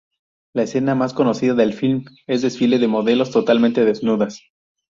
[0.55, 4.41] La escena más conocida del film es el desfile de modelos totalmente desnudas.